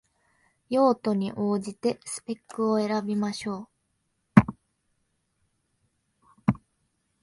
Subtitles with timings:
[0.69, 3.69] 用途に応じてスペックを選びましょ
[6.25, 6.53] う